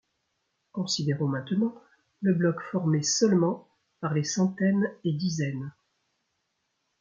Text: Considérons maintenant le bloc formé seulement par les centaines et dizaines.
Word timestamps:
Considérons 0.71 1.27
maintenant 1.27 1.75
le 2.21 2.33
bloc 2.33 2.59
formé 2.71 3.03
seulement 3.03 3.69
par 3.99 4.15
les 4.15 4.23
centaines 4.23 4.91
et 5.03 5.13
dizaines. 5.13 5.71